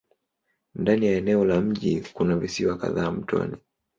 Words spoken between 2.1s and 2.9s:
kuna visiwa